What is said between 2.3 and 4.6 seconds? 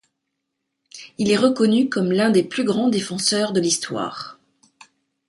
des plus grands défenseurs de l'histoire.